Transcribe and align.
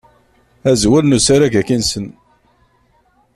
Azwel 0.71 1.03
n 1.07 1.15
usarag-agi-nsen. 1.17 2.07